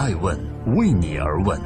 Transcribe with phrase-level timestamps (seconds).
[0.00, 0.34] 爱问
[0.78, 1.60] 为你而问。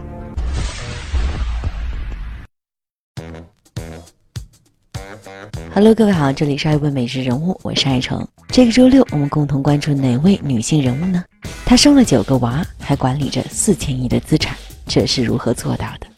[5.73, 8.27] Hello，各位好，这里是爱问美食人物，我是爱成。
[8.49, 11.23] 这个周六，我们共同关注哪位女性人物呢？
[11.65, 16.09] 她生了九个娃，还管理着四千亿的资产，这是如何做到的？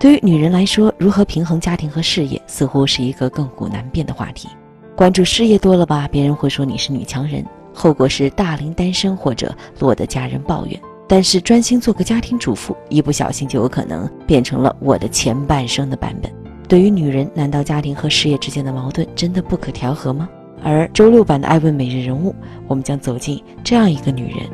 [0.00, 4.48] 对于女人来说，如何平衡家庭和事业，似乎是一个亘古难辨的话题。
[4.96, 7.44] 关注事业多了吧，别人会说你是女强人，
[7.74, 10.80] 后果是大龄单身或者落得家人抱怨。
[11.06, 16.32] 但是专心做个家庭主妇，一不小心就有可能变成了我的前半生的版本。
[16.66, 20.26] 对于女人，难道家庭和事业之间的矛盾真的不可调和吗？
[20.62, 22.34] 而周六版的艾问每日人物，
[22.66, 24.48] 我们将走进这样一个女人，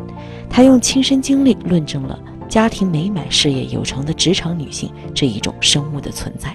[0.48, 6.52] 她用亲身经历论证了家庭美满、事业有成的职场女性这一种生物的存在。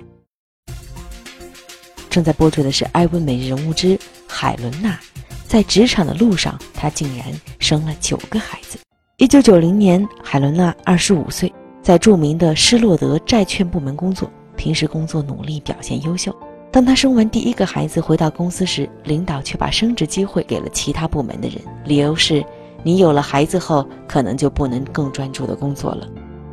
[2.10, 3.98] 正在播出的是《艾问每日人物之
[4.28, 4.90] 海伦娜》，
[5.48, 7.28] 在职场的路上，她竟然
[7.60, 8.78] 生了九个孩子。
[9.18, 16.36] 一九九零年，海伦娜二十五岁，在著名的施洛德债券部门工作，平时工作努力，表现优秀。
[16.72, 22.44] 当她生完第一个孩子回到公司时，领导却把升职机会给了其他部门的人，理由是：
[22.84, 26.08] 你有了孩子后，可能就不能更专注的工作了。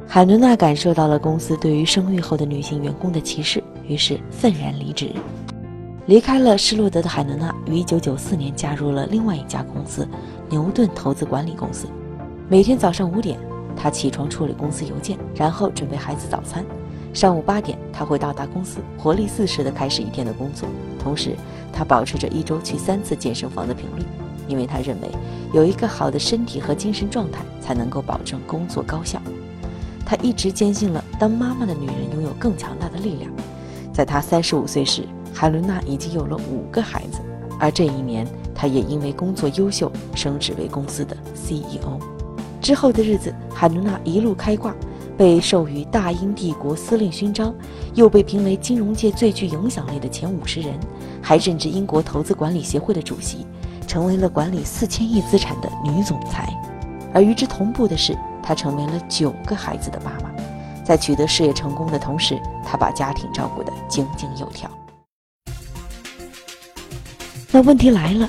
[0.06, 5.10] 海伦娜感受到了公司对于生育后的女性员工的歧视，于是愤然离职。
[6.06, 10.06] 离开了施洛德的海伦娜，于1994年加入了另外一家公司——
[10.50, 11.86] 牛顿投资管理公司。
[12.48, 13.38] 每天早上五点，
[13.76, 16.64] 她起床处理公司邮件，然后准备孩子早餐。
[17.14, 20.68] 上午八点，她会到达公司，活力四射地开始一天的工作。
[20.98, 21.36] 同时，
[21.72, 24.02] 她保持着一周去三次健身房的频率，
[24.48, 25.08] 因为她认为
[25.52, 29.22] 有一个好的身体和精神状态才能够保证工作高效。
[30.04, 33.30] 她一直坚信了，当妈妈的女人拥有更强大的力量。
[33.92, 37.18] 在她三十五岁时，海伦娜已经有了五个孩子，
[37.58, 41.98] 而这一年，她也因为工作优秀升职为公司的 CEO。
[42.60, 44.72] 之后的日子，海伦娜一路开挂，
[45.16, 47.52] 被授予大英帝国司令勋章，
[47.94, 50.78] 又被评为金融界最具影响力的前五十人，
[51.20, 53.46] 还任职英国投资管理协会的主席，
[53.86, 56.48] 成为了管理四千亿资产的女总裁。
[57.12, 60.30] 而与之同步的是，她成为了九个孩子的妈妈，
[60.84, 64.70] 在取得事业成功的同时，她把家庭照顾得井井有条。
[67.54, 68.26] 那问题来了，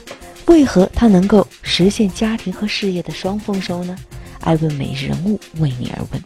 [0.48, 3.96] 为何她能够实现家庭和事业的双丰收呢？
[4.42, 6.22] 爱问每日人物为你而问。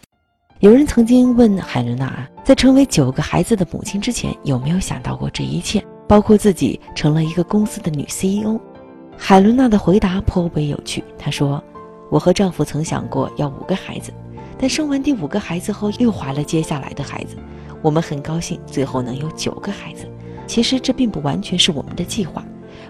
[0.58, 8.58] 有人曾经问海伦娜，在成为九个孩子的母亲之前，有没有想到过这一切，包括自己成了一个公司的女 CEO？
[9.16, 11.04] 海伦娜的回答颇为有趣。
[11.16, 11.62] 她说
[12.10, 14.12] ：“我和丈夫曾想过要五个孩子，
[14.58, 17.36] 但生完第五个孩子后，又怀了接下来的孩子。
[17.80, 20.04] 我们很高兴最后能有九个孩子。
[20.48, 22.44] 其实这并不完全是我们的计划。”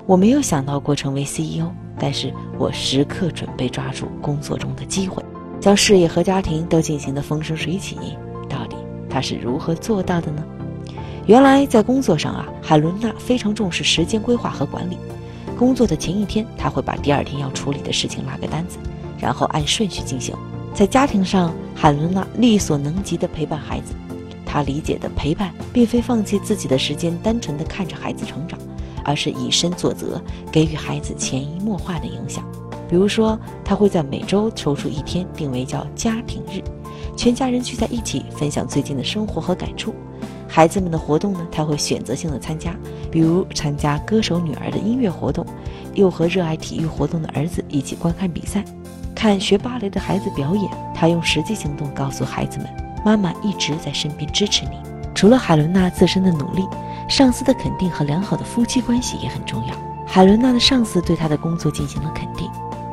[0.07, 5.23] 我没有想到过成为 CEO，但是我时刻准备抓住工作中的机会，
[5.61, 7.97] 将事业和家庭都进行得风生水起。
[8.49, 8.77] 到底
[9.11, 10.45] 他是如何做到的呢？
[11.27, 14.97] 原来在工作上啊，海伦娜非常重视时间规划和管理。
[15.59, 18.79] 工作的前一天，他会把第二天要处理的事情拉个单子，
[19.19, 20.35] 然后按顺序进行。
[20.73, 23.93] 在家庭上，海伦娜力所能及地陪伴孩子。
[24.47, 28.59] 她理解的陪伴，并非放弃自己的时间，单纯地看着孩子成长。
[29.09, 30.21] 而是以身作则，
[30.53, 32.45] 给予孩子潜移默化的影响。
[32.87, 36.63] 比如说，他会在每周抽出一天，定为叫家庭日，
[37.17, 39.95] 全家人聚在一起，分享最近的生活和感触。
[40.47, 42.77] 孩子们的活动呢，他会选择性的参加，
[43.11, 45.47] 比如参加歌手女儿的音乐活动，
[45.95, 48.63] 又和热爱体育活动的儿子一起观看比赛，
[49.15, 50.71] 看学芭蕾的孩子表演。
[50.95, 52.67] 他用实际行动告诉孩子们，
[53.07, 54.73] 妈妈一直在身边支持你。
[55.15, 56.63] 除了海伦娜自身的努力。
[57.09, 59.75] 上司的肯定和良好的夫妻关系也很重要。
[60.07, 62.49] 海伦娜的上司对她的工作进行了肯定，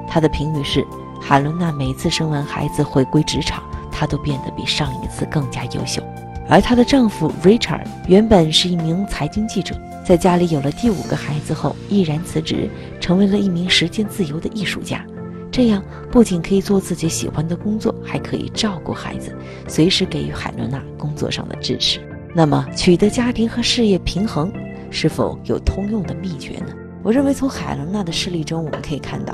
[0.08, 0.86] 她的评语是：
[1.22, 3.62] 海伦娜每次生完孩子回归职场，
[3.92, 6.02] 她都变得比上一次更加优秀。
[6.48, 12.70] 而她的丈夫 Richard 原本是一名财经记者，在家里有了第五个孩子后，毅然辞职，
[13.02, 15.06] 成为了一名时间自由的艺术家。
[15.52, 19.36] 这样不仅可以做自己喜欢的工作，还可以照顾孩子，
[19.68, 22.00] 随时给予海伦娜工作上的支持。
[22.38, 24.52] 那么，取得家庭和事业平衡，
[24.90, 26.74] 是否有通用的秘诀呢？
[27.02, 29.34] 我认为，从海伦娜的事例中，我们可以看到，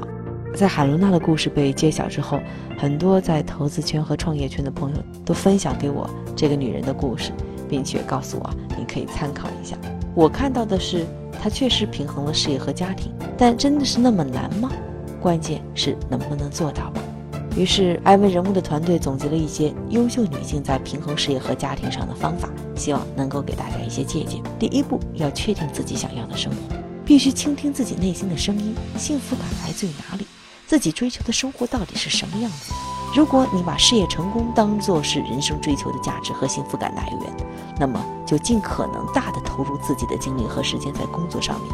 [0.54, 2.40] 在海伦娜的故事被揭晓之后，
[2.78, 7.32] 很多在投资圈和创业圈的朋友都分享给我这个女人的故事，
[7.68, 9.76] 并且告诉我，你可以参考一下。
[10.14, 11.04] 我看到的是，
[11.42, 14.72] 她确实平衡了事业和家庭，但真的是那么难吗？
[15.20, 17.02] 关键是能不能做到吧。
[17.58, 22.48] 于是，艾问人物的团队总结了一些优秀女性在平衡事业和家庭上的方法，
[22.82, 24.42] 希望能够给大家一些借鉴。
[24.58, 26.76] 第一步，要确定自己想要的生活，
[27.06, 28.74] 必须倾听自己内心的声音。
[28.98, 30.26] 幸福感来自于哪里？
[30.66, 32.74] 自己追求的生活到底是什么样子。
[33.16, 37.48] 如果你把事业成功当作是人生追求的价值和幸福感来源，
[37.80, 41.72] 那么就尽可能大的投入自己的精力和时间在工作上面。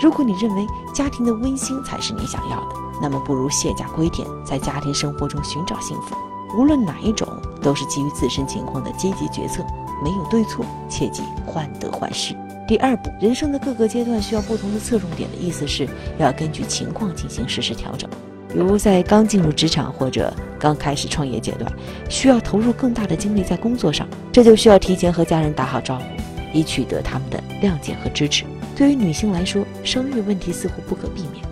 [0.00, 6.16] 如果你认为家庭的温馨才是你想要的，那么不如卸甲归田，在家庭生活中寻找幸福。
[6.56, 7.28] 无论哪一种，
[7.60, 9.62] 都是基于自身情况的积极决策，
[10.02, 12.34] 没有对错，切忌患得患失。
[12.66, 18.08] 第二步，人生的各个阶段需要不同的侧重点的意思是要根据情况进行实时调整。
[18.50, 21.70] 比如在刚进入职场或者刚开始创业阶段，
[22.08, 26.04] 需要投入更大的精力在工作上，这就需要提前和家人打好招呼，
[26.52, 28.44] 以取得他们的谅解和支持。
[28.74, 31.44] 对于女性来说，生育问题似乎不可避免，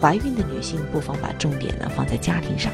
[0.00, 2.72] 怀孕的女性不妨把重点呢放在家庭上，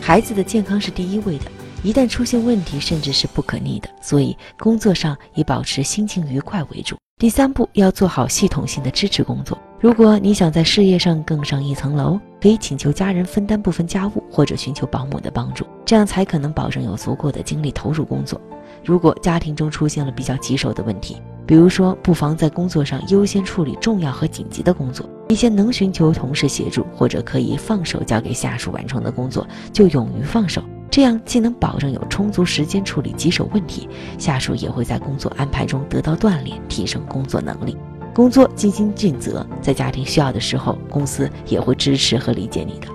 [0.00, 1.44] 孩子的健康是第一位的，
[1.82, 6.96] 一旦出现问题，甚至是不可逆的，所以工作上以保持心情愉快为主。
[7.18, 9.58] 第三步要做好系统性的支持工作。
[9.78, 18.38] 如果你想在事业上更上一层楼，可以请求家人分担部分家务，或者寻求保姆的帮助，这样才可能保证有足够的精力投入工作。
[18.84, 21.16] 如果家庭中出现了比较棘手的问题，
[21.46, 30.62] 比如说不妨在工作上优先处理重要和紧急的工作，一些能寻求同事协助或者可以放手交给下属完成的工作，就勇于放手。
[30.90, 33.88] 这样既能保证有充足时间处理棘手问题，
[34.18, 37.76] 下属也会在工作安排中得到锻炼，提升工作能力。
[38.12, 42.88] 工作尽心尽责，在家庭需要的时候，公司也会支持和理解你的。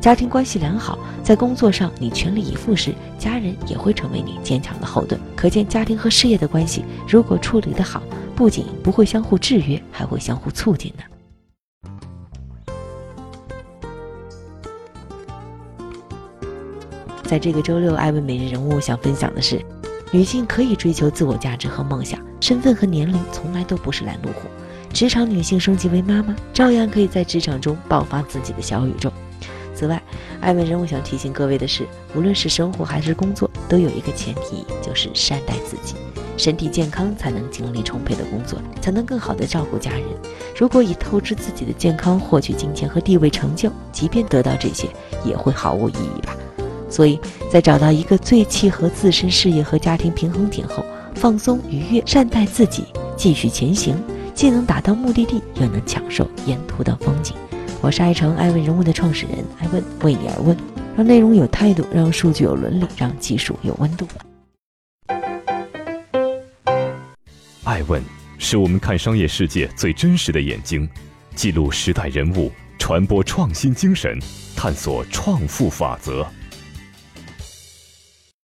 [0.00, 5.20] 家庭关系良好，在工作上你全力以赴时，家人也会成为你坚强的后盾。
[5.34, 8.00] 可见，家庭和事业的关系如果处理得好，
[8.36, 11.02] 不仅不会相互制约，还会相互促进呢。
[17.30, 19.64] 在这个周六，艾问每日人物想分享的是：
[20.10, 24.48] 女性可以追求自我价值和梦想，身份和年龄从来都不是拦路虎。
[24.92, 29.12] 职场女性升级为妈妈，照样可以在职场中爆发自己的小宇宙。
[29.76, 30.02] 此外，
[30.40, 31.86] 艾问人物想提醒各位的是，
[32.16, 35.94] 无论是生活还是工作，都有一个前提，就是善待自己。
[36.36, 40.02] 身体健康才能精力充沛的工作，才能更好的照顾家人。
[40.58, 44.88] 如果以透支自己的健康获取金钱和地位成就，即便得到这些，
[45.24, 46.34] 也会毫无意义吧。
[46.90, 47.18] 所以
[47.50, 50.84] 在找到一个最契合自身事业和家庭平衡点后，
[51.14, 52.84] 放松愉悦，善待自己，
[53.16, 53.94] 继续前行，
[54.34, 57.36] 既能达到目的地，又能享受沿途的风景。
[57.80, 60.56] 我是爱成爱问人物的创始人，爱问为你而问，
[60.96, 64.06] 让内容有态度，让数据有伦理，让技术有温度。
[67.64, 68.02] 爱问
[68.36, 70.88] 是我们看商业世界最真实的眼睛，
[71.36, 74.18] 记录时代人物，传播创新精神，
[74.56, 76.26] 探索创富法则。